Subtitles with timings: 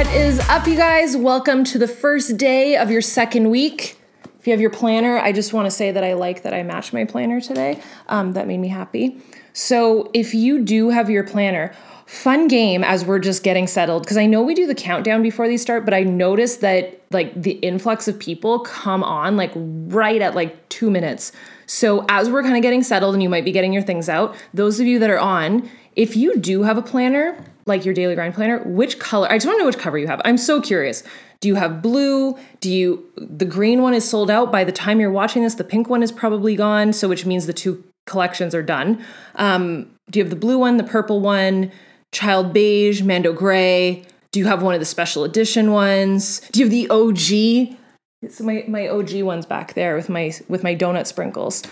[0.00, 1.14] What is up, you guys?
[1.14, 3.98] Welcome to the first day of your second week.
[4.38, 6.62] If you have your planner, I just want to say that I like that I
[6.62, 7.82] matched my planner today.
[8.08, 9.20] Um, that made me happy.
[9.52, 11.74] So, if you do have your planner,
[12.06, 15.46] fun game as we're just getting settled because I know we do the countdown before
[15.48, 20.22] these start, but I noticed that like the influx of people come on like right
[20.22, 21.30] at like two minutes.
[21.70, 24.34] So, as we're kind of getting settled and you might be getting your things out,
[24.52, 28.16] those of you that are on, if you do have a planner, like your daily
[28.16, 29.30] grind planner, which color?
[29.30, 30.20] I just want to know which cover you have.
[30.24, 31.04] I'm so curious.
[31.38, 32.36] Do you have blue?
[32.58, 35.54] Do you the green one is sold out by the time you're watching this?
[35.54, 39.04] The pink one is probably gone, so which means the two collections are done.
[39.36, 41.70] Um, do you have the blue one, the purple one,
[42.10, 44.04] child beige, mando gray?
[44.32, 46.40] Do you have one of the special edition ones?
[46.50, 47.78] Do you have the OG?
[48.22, 51.62] It's my my OG ones back there with my with my donut sprinkles.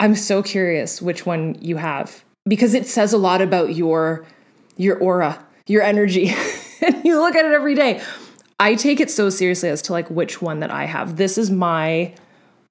[0.00, 4.26] I'm so curious which one you have because it says a lot about your
[4.76, 6.34] your aura, your energy.
[6.82, 8.02] and you look at it every day.
[8.58, 11.16] I take it so seriously as to like which one that I have.
[11.16, 12.14] This is my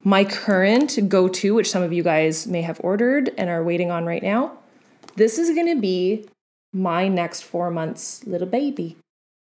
[0.03, 4.05] my current go-to, which some of you guys may have ordered and are waiting on
[4.05, 4.57] right now.
[5.15, 6.25] This is going to be
[6.73, 8.97] my next 4 months little baby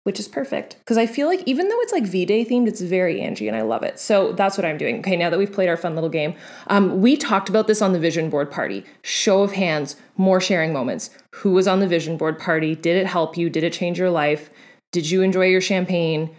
[0.05, 2.81] which is perfect because I feel like even though it's like V Day themed, it's
[2.81, 3.98] very Angie and I love it.
[3.98, 4.98] So that's what I'm doing.
[4.98, 6.34] Okay, now that we've played our fun little game,
[6.67, 8.84] um, we talked about this on the vision board party.
[9.03, 11.11] Show of hands, more sharing moments.
[11.36, 12.75] Who was on the vision board party?
[12.75, 13.48] Did it help you?
[13.48, 14.50] Did it change your life?
[14.91, 16.34] Did you enjoy your champagne?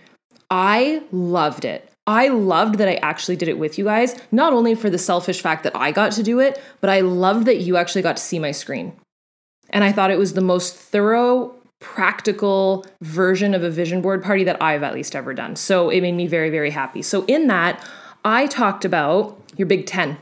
[0.51, 1.89] I loved it.
[2.05, 5.41] I loved that I actually did it with you guys, not only for the selfish
[5.41, 8.23] fact that I got to do it, but I loved that you actually got to
[8.23, 8.93] see my screen.
[9.69, 14.43] And I thought it was the most thorough practical version of a vision board party
[14.45, 15.55] that I've at least ever done.
[15.55, 17.01] So it made me very, very happy.
[17.03, 17.85] So in that,
[18.25, 20.17] I talked about your Big 10.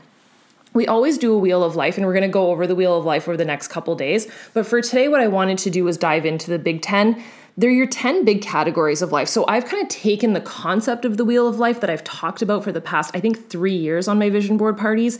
[0.74, 2.98] We always do a wheel of life, and we're going to go over the wheel
[2.98, 4.26] of life over the next couple days.
[4.54, 7.22] But for today, what I wanted to do was dive into the Big 10.
[7.56, 9.28] They're your 10 big categories of life.
[9.28, 12.42] So I've kind of taken the concept of the wheel of life that I've talked
[12.42, 15.18] about for the past, I think, three years on my vision board parties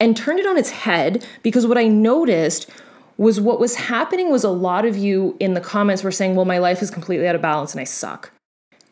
[0.00, 2.70] and turned it on its head because what I noticed
[3.18, 6.44] was what was happening was a lot of you in the comments were saying, well,
[6.44, 8.30] my life is completely out of balance and I suck.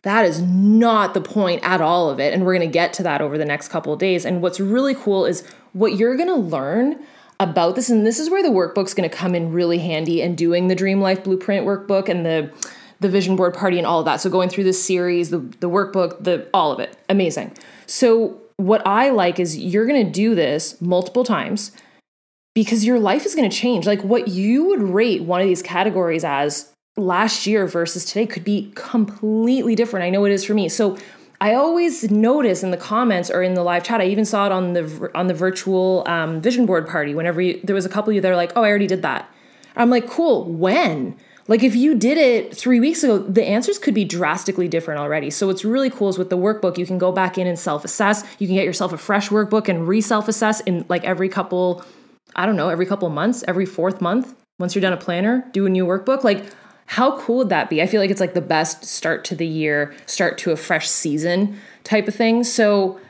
[0.02, 2.34] That is not the point at all of it.
[2.34, 4.24] And we're going to get to that over the next couple of days.
[4.24, 7.02] And what's really cool is what you're going to learn
[7.40, 7.88] about this.
[7.88, 10.74] And this is where the workbook's going to come in really handy and doing the
[10.74, 12.52] Dream Life Blueprint workbook and the
[13.00, 14.20] the vision board party and all of that.
[14.20, 16.96] So going through this series, the, the workbook, the all of it.
[17.08, 17.52] Amazing.
[17.86, 21.72] So what I like is you're going to do this multiple times
[22.54, 23.86] because your life is going to change.
[23.86, 28.44] Like what you would rate one of these categories as last year versus today could
[28.44, 30.04] be completely different.
[30.04, 30.68] I know it is for me.
[30.68, 30.96] So
[31.40, 34.00] I always notice in the comments or in the live chat.
[34.00, 37.14] I even saw it on the on the virtual um, vision board party.
[37.14, 39.02] Whenever you, there was a couple of you that are like, "Oh, I already did
[39.02, 39.28] that."
[39.76, 40.44] I'm like, "Cool.
[40.44, 41.16] When?"
[41.46, 45.28] Like if you did it three weeks ago, the answers could be drastically different already.
[45.28, 48.24] So what's really cool is with the workbook, you can go back in and self-assess.
[48.38, 51.84] You can get yourself a fresh workbook and re-self-assess in like every couple
[52.36, 55.66] I don't know, every couple months, every fourth month, once you're done a planner, do
[55.66, 56.24] a new workbook.
[56.24, 56.44] Like,
[56.86, 57.82] how cool would that be?
[57.82, 60.88] I feel like it's like the best start to the year, start to a fresh
[60.88, 62.44] season type of thing.
[62.44, 63.00] So,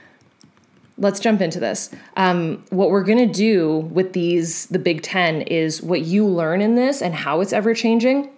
[0.96, 1.90] let's jump into this.
[2.16, 6.76] Um, what we're gonna do with these, the Big Ten, is what you learn in
[6.76, 8.30] this and how it's ever changing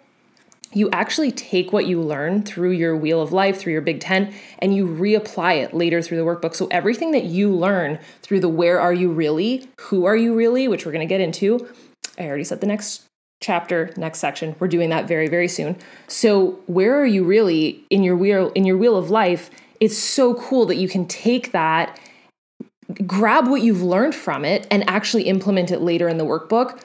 [0.76, 4.34] you actually take what you learn through your wheel of life, through your Big Ten,
[4.59, 6.54] and you reapply it later through the workbook.
[6.54, 10.69] So everything that you learn through the where are you really, who are you really,
[10.69, 11.66] which we're going to get into,
[12.19, 13.04] I already said the next
[13.42, 14.54] chapter, next section.
[14.59, 15.76] We're doing that very, very soon.
[16.09, 19.48] So where are you really in your wheel in your wheel of life?
[19.81, 21.98] It's so cool that you can take that,
[23.06, 26.82] grab what you've learned from it, and actually implement it later in the workbook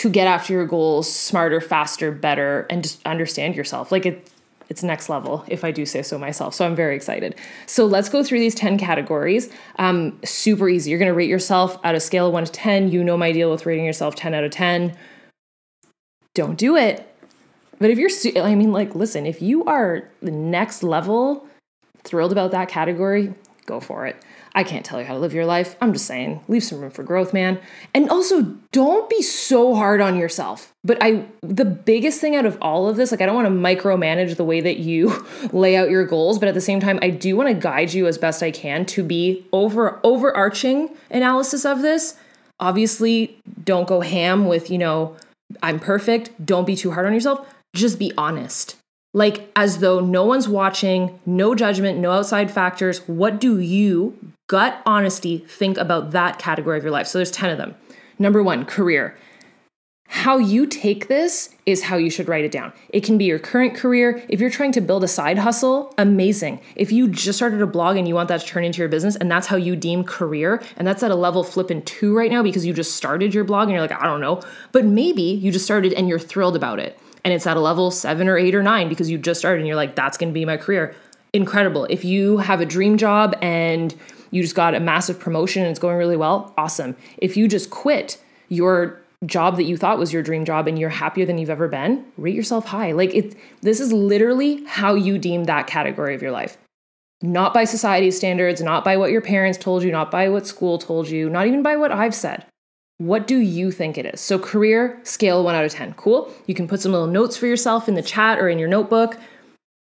[0.00, 3.92] to get after your goals smarter, faster, better, and just understand yourself.
[3.92, 4.30] Like it,
[4.70, 6.54] it's next level, if I do say so myself.
[6.54, 7.34] So I'm very excited.
[7.66, 9.50] So let's go through these 10 categories.
[9.78, 10.88] Um, super easy.
[10.88, 12.90] You're going to rate yourself at a scale of 1 to 10.
[12.90, 14.96] You know my deal with rating yourself 10 out of 10.
[16.32, 17.06] Don't do it.
[17.78, 21.46] But if you're, I mean, like, listen, if you are the next level,
[22.04, 23.34] thrilled about that category,
[23.66, 24.16] go for it.
[24.54, 25.76] I can't tell you how to live your life.
[25.80, 27.60] I'm just saying, leave some room for growth, man.
[27.94, 28.42] And also,
[28.72, 30.74] don't be so hard on yourself.
[30.82, 33.54] But I the biggest thing out of all of this, like I don't want to
[33.54, 37.10] micromanage the way that you lay out your goals, but at the same time, I
[37.10, 41.82] do want to guide you as best I can to be over overarching analysis of
[41.82, 42.16] this.
[42.58, 45.16] Obviously, don't go ham with, you know,
[45.62, 46.44] I'm perfect.
[46.44, 47.46] Don't be too hard on yourself.
[47.72, 48.79] Just be honest
[49.12, 53.00] like as though no one's watching, no judgment, no outside factors.
[53.08, 54.16] What do you,
[54.48, 57.06] gut honesty, think about that category of your life?
[57.08, 57.74] So there's 10 of them.
[58.18, 59.16] Number one, career.
[60.12, 62.72] how you take this is how you should write it down.
[62.88, 64.20] It can be your current career.
[64.28, 66.60] If you're trying to build a side hustle, amazing.
[66.74, 69.14] If you just started a blog and you want that to turn into your business
[69.14, 72.42] and that's how you deem career, and that's at a level flipping two right now
[72.42, 74.42] because you just started your blog and you're like, I don't know.
[74.72, 76.98] But maybe you just started and you're thrilled about it.
[77.24, 79.66] And it's at a level seven or eight or nine because you just started and
[79.66, 80.94] you're like, that's gonna be my career.
[81.32, 81.84] Incredible.
[81.90, 83.94] If you have a dream job and
[84.30, 86.96] you just got a massive promotion and it's going really well, awesome.
[87.18, 90.88] If you just quit your job that you thought was your dream job and you're
[90.88, 92.92] happier than you've ever been, rate yourself high.
[92.92, 96.56] Like it this is literally how you deem that category of your life.
[97.22, 100.78] Not by society's standards, not by what your parents told you, not by what school
[100.78, 102.46] told you, not even by what I've said.
[103.00, 104.20] What do you think it is?
[104.20, 105.94] So, career, scale 1 out of 10.
[105.94, 106.30] Cool.
[106.46, 109.16] You can put some little notes for yourself in the chat or in your notebook.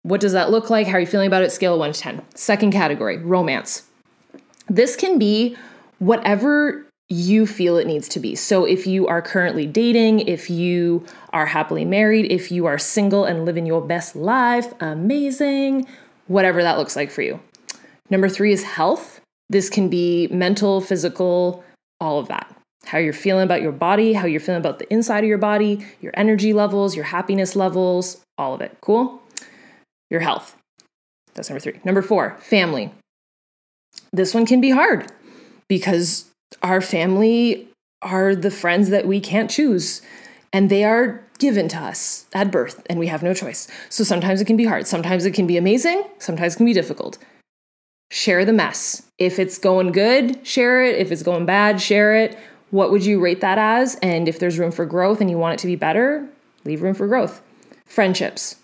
[0.04, 0.88] What does that look like?
[0.88, 1.54] How are you feeling about it?
[1.54, 2.22] Scale 1 to 10.
[2.36, 3.84] Second category, romance.
[4.68, 5.56] This can be
[6.00, 8.36] whatever you feel it needs to be.
[8.36, 13.24] So if you are currently dating, if you are happily married, if you are single
[13.24, 15.88] and living your best life, amazing,
[16.28, 17.40] whatever that looks like for you.
[18.10, 19.22] Number three is health.
[19.50, 21.64] This can be mental, physical,
[22.02, 22.54] all of that.
[22.88, 25.86] How you're feeling about your body, how you're feeling about the inside of your body,
[26.02, 28.78] your energy levels, your happiness levels, all of it.
[28.82, 29.22] Cool?
[30.10, 30.56] Your health.
[31.34, 31.80] That's number three.
[31.84, 32.92] Number four, family.
[34.12, 35.12] This one can be hard
[35.68, 36.32] because
[36.64, 37.68] our family
[38.02, 40.02] are the friends that we can't choose
[40.54, 43.68] and they are given to us at birth and we have no choice.
[43.90, 46.74] So sometimes it can be hard, sometimes it can be amazing, sometimes it can be
[46.74, 47.18] difficult.
[48.10, 49.04] Share the mess.
[49.18, 50.98] If it's going good, share it.
[50.98, 52.38] If it's going bad, share it.
[52.70, 53.96] What would you rate that as?
[54.02, 56.28] And if there's room for growth and you want it to be better,
[56.66, 57.42] leave room for growth.
[57.86, 58.58] Friendships.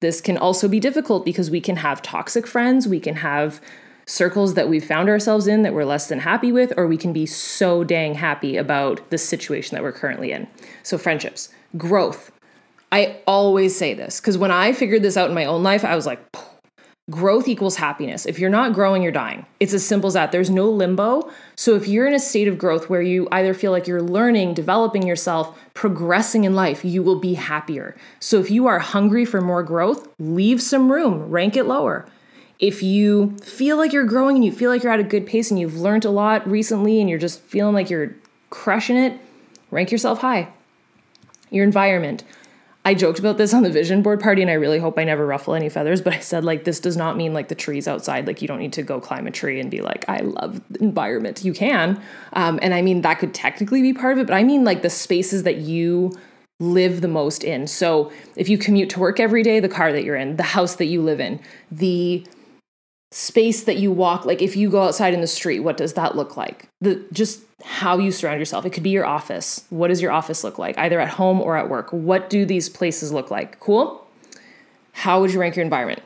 [0.00, 3.60] This can also be difficult because we can have toxic friends, we can have
[4.06, 7.12] circles that we've found ourselves in that we're less than happy with, or we can
[7.12, 10.46] be so dang happy about the situation that we're currently in.
[10.82, 11.48] So, friendships,
[11.78, 12.30] growth.
[12.92, 15.96] I always say this because when I figured this out in my own life, I
[15.96, 16.20] was like,
[17.10, 18.26] growth equals happiness.
[18.26, 19.46] If you're not growing, you're dying.
[19.60, 20.32] It's as simple as that.
[20.32, 21.30] There's no limbo.
[21.54, 24.54] So, if you're in a state of growth where you either feel like you're learning,
[24.54, 27.96] developing yourself, progressing in life, you will be happier.
[28.20, 32.06] So, if you are hungry for more growth, leave some room, rank it lower
[32.58, 35.50] if you feel like you're growing and you feel like you're at a good pace
[35.50, 38.14] and you've learned a lot recently and you're just feeling like you're
[38.50, 39.20] crushing it,
[39.70, 40.48] rank yourself high.
[41.50, 42.24] Your environment.
[42.86, 45.24] I joked about this on the vision board party and I really hope I never
[45.24, 48.26] ruffle any feathers, but I said like this does not mean like the trees outside.
[48.26, 50.82] Like you don't need to go climb a tree and be like, I love the
[50.82, 51.44] environment.
[51.44, 52.02] You can.
[52.34, 54.82] Um, and I mean that could technically be part of it, but I mean like
[54.82, 56.12] the spaces that you
[56.60, 57.66] live the most in.
[57.66, 60.76] So if you commute to work every day, the car that you're in, the house
[60.76, 61.40] that you live in,
[61.70, 62.26] the
[63.14, 66.16] space that you walk like if you go outside in the street what does that
[66.16, 66.68] look like?
[66.80, 68.66] The just how you surround yourself.
[68.66, 69.64] It could be your office.
[69.70, 70.76] What does your office look like?
[70.76, 71.92] Either at home or at work.
[71.92, 73.60] What do these places look like?
[73.60, 74.04] Cool?
[74.92, 76.02] How would you rank your environment?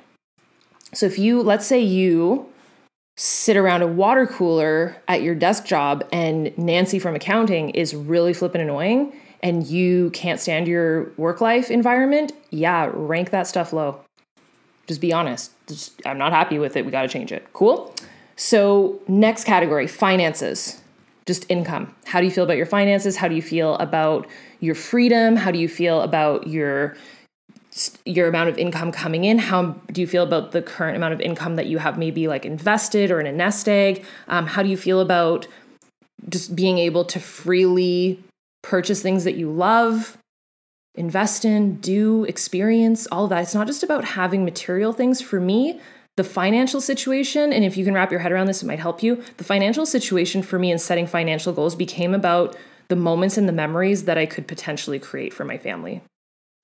[0.92, 2.46] So if you let's say you
[3.16, 8.34] sit around a water cooler at your desk job and Nancy from accounting is really
[8.34, 14.04] flippin' annoying and you can't stand your work life environment, yeah, rank that stuff low.
[14.88, 15.52] Just be honest.
[15.68, 16.84] Just, I'm not happy with it.
[16.84, 17.46] We got to change it.
[17.52, 17.94] Cool.
[18.36, 20.80] So, next category finances,
[21.26, 21.94] just income.
[22.06, 23.16] How do you feel about your finances?
[23.16, 24.26] How do you feel about
[24.60, 25.36] your freedom?
[25.36, 26.96] How do you feel about your
[28.04, 31.20] your amount of income coming in how do you feel about the current amount of
[31.20, 34.68] income that you have maybe like invested or in a nest egg um, how do
[34.68, 35.46] you feel about
[36.28, 38.18] just being able to freely
[38.62, 40.18] purchase things that you love
[40.94, 43.42] invest in, do, experience, all of that.
[43.42, 45.20] It's not just about having material things.
[45.20, 45.80] For me,
[46.16, 49.02] the financial situation, and if you can wrap your head around this, it might help
[49.02, 49.22] you.
[49.36, 52.56] The financial situation for me in setting financial goals became about
[52.88, 56.02] the moments and the memories that I could potentially create for my family.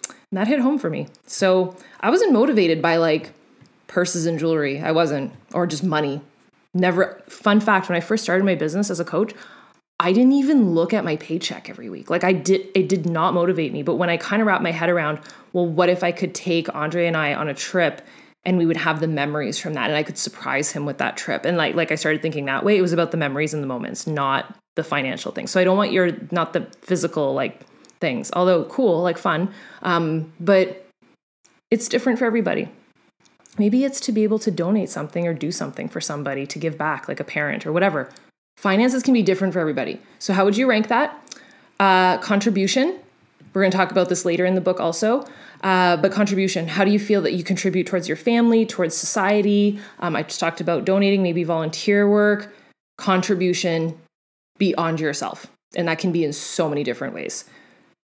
[0.09, 1.07] And that hit home for me.
[1.27, 3.33] So I wasn't motivated by like
[3.87, 4.81] purses and jewelry.
[4.81, 6.21] I wasn't, or just money.
[6.73, 9.33] Never, fun fact, when I first started my business as a coach,
[10.01, 12.11] I didn't even look at my paycheck every week.
[12.11, 14.73] Like I did it did not motivate me, but when I kind of wrapped my
[14.73, 15.21] head around,
[15.53, 18.03] well, what if I could take Andre and I on a trip
[18.45, 21.17] and we would have the memories from that and I could surprise him with that
[21.17, 21.45] trip.
[21.45, 23.69] And like like I started thinking that way, it was about the memories and the
[23.69, 25.51] moments, not the financial things.
[25.53, 27.61] So I don't want your not the physical like
[28.01, 29.51] things, although cool, like fun.
[29.83, 30.87] Um, but
[31.71, 32.69] it's different for everybody.
[33.57, 36.77] Maybe it's to be able to donate something or do something for somebody to give
[36.77, 38.11] back, like a parent or whatever.
[38.57, 40.01] Finances can be different for everybody.
[40.19, 41.21] So, how would you rank that?
[41.81, 42.99] Uh, contribution.
[43.53, 45.27] We're going to talk about this later in the book also.
[45.63, 49.79] Uh, but contribution, how do you feel that you contribute towards your family, towards society?
[50.01, 52.55] Um, I just talked about donating, maybe volunteer work,
[52.99, 53.99] contribution
[54.59, 55.47] beyond yourself.
[55.77, 57.45] And that can be in so many different ways.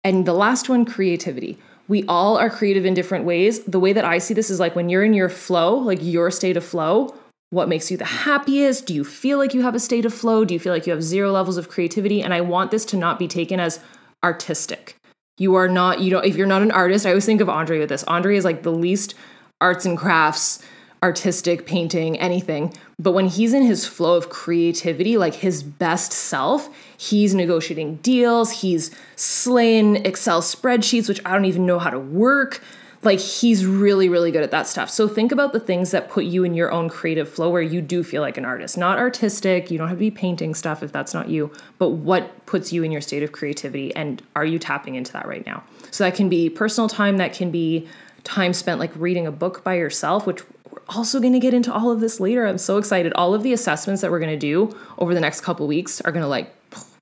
[0.03, 1.57] And the last one, creativity.
[1.87, 3.63] We all are creative in different ways.
[3.63, 6.31] The way that I see this is like when you're in your flow, like your
[6.31, 7.15] state of flow,
[7.49, 8.85] what makes you the happiest?
[8.85, 10.45] Do you feel like you have a state of flow?
[10.45, 12.21] Do you feel like you have zero levels of creativity?
[12.21, 13.79] And I want this to not be taken as
[14.23, 14.95] artistic.
[15.37, 17.79] You are not, you know, if you're not an artist, I always think of Andre
[17.79, 18.03] with this.
[18.03, 19.15] Andre is like the least
[19.61, 20.63] arts and crafts
[21.01, 22.73] artistic painting, anything.
[22.97, 28.51] But when he's in his flow of creativity, like his best self, he's negotiating deals,
[28.51, 32.61] he's slaying Excel spreadsheets, which I don't even know how to work.
[33.01, 34.89] Like he's really, really good at that stuff.
[34.89, 37.81] So think about the things that put you in your own creative flow where you
[37.81, 39.71] do feel like an artist, not artistic.
[39.71, 42.83] You don't have to be painting stuff if that's not you, but what puts you
[42.83, 45.63] in your state of creativity and are you tapping into that right now?
[45.91, 47.87] So that can be personal time, that can be
[48.25, 51.73] time spent like reading a book by yourself, which we're also going to get into
[51.73, 52.45] all of this later.
[52.45, 53.13] I'm so excited.
[53.13, 56.11] All of the assessments that we're going to do over the next couple weeks are
[56.11, 56.53] going to like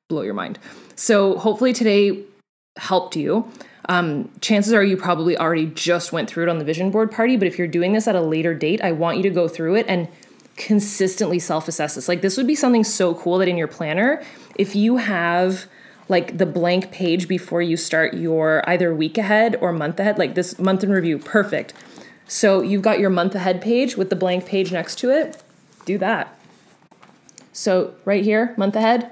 [0.10, 0.60] blow your mind.
[0.96, 2.24] So hopefully today
[2.78, 3.52] helped you.
[3.90, 7.38] Um, chances are you probably already just went through it on the vision board party,
[7.38, 9.76] but if you're doing this at a later date, I want you to go through
[9.76, 10.08] it and
[10.58, 12.08] consistently self assess this.
[12.08, 14.22] Like, this would be something so cool that in your planner,
[14.56, 15.68] if you have
[16.10, 20.36] like the blank page before you start your either week ahead or month ahead, like
[20.36, 21.74] this month in review, perfect.
[22.28, 25.42] So you've got your month ahead page with the blank page next to it.
[25.86, 26.38] Do that.
[27.54, 29.12] So right here, month ahead,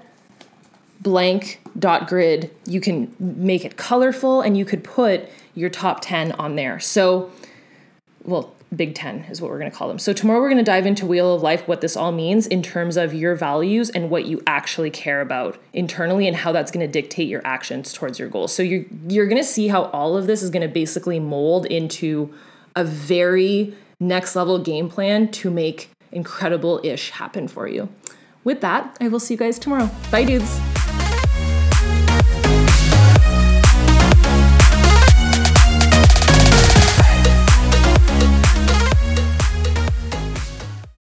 [1.06, 2.50] blank dot grid.
[2.66, 6.80] You can make it colorful and you could put your top 10 on there.
[6.80, 7.32] So,
[8.24, 10.00] well, Big 10 is what we're going to call them.
[10.00, 12.64] So, tomorrow we're going to dive into Wheel of Life, what this all means in
[12.64, 16.86] terms of your values and what you actually care about internally and how that's going
[16.86, 18.52] to dictate your actions towards your goals.
[18.52, 21.68] So, you're, you're going to see how all of this is going to basically mold
[21.68, 22.34] into
[22.76, 27.88] a very next level game plan to make incredible ish happen for you.
[28.44, 29.90] With that, I will see you guys tomorrow.
[30.12, 30.75] Bye, dudes.